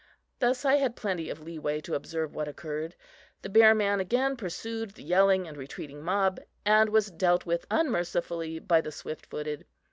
Thus 0.39 0.65
I 0.65 0.77
had 0.77 0.95
plenty 0.95 1.29
of 1.29 1.41
leeway 1.41 1.79
to 1.81 1.93
observe 1.93 2.33
what 2.33 2.47
occurred. 2.47 2.95
The 3.43 3.49
bear 3.49 3.75
man 3.75 3.99
again 3.99 4.35
pursued 4.35 4.95
the 4.95 5.03
yelling 5.03 5.47
and 5.47 5.55
retreating 5.55 6.01
mob, 6.01 6.39
and 6.65 6.89
was 6.89 7.11
dealt 7.11 7.45
with 7.45 7.67
unmercifully 7.69 8.57
by 8.57 8.81
the 8.81 8.91
swift 8.91 9.27
footed. 9.27 9.63